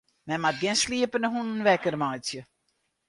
[0.29, 2.41] Men moat gjin sliepende hûnen wekker meitsje.